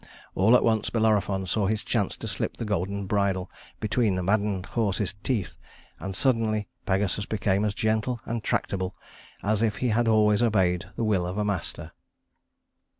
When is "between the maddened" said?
3.79-4.65